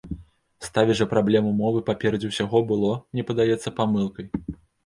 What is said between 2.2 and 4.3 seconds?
ўсяго было, мне падаецца, памылкай.